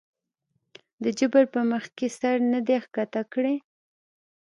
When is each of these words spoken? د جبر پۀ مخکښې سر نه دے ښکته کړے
د 1.03 1.05
جبر 1.19 1.43
پۀ 1.51 1.61
مخکښې 1.71 2.07
سر 2.19 2.35
نه 2.51 2.59
دے 2.67 2.77
ښکته 2.83 3.21
کړے 3.33 3.55